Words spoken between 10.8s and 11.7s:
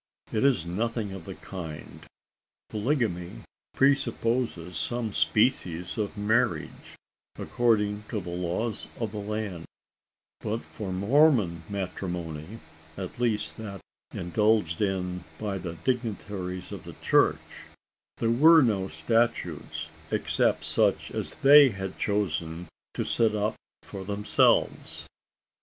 Mormon